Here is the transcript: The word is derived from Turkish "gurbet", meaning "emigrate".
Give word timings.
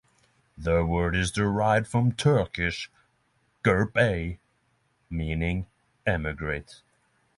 The 0.57 0.83
word 0.83 1.15
is 1.15 1.29
derived 1.31 1.85
from 1.87 2.13
Turkish 2.13 2.89
"gurbet", 3.63 4.39
meaning 5.11 5.67
"emigrate". 6.07 6.81